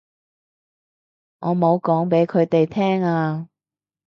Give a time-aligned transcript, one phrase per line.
[1.41, 3.47] 我冇講畀佢哋聽啊